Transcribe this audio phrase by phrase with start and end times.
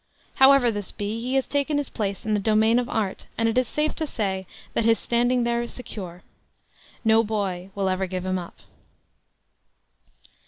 [0.37, 3.55] However this be, he has taken his place in the domain of art, and it
[3.55, 6.23] is safe to say that his standing there is secure.
[7.05, 8.61] No boy will ever give him up.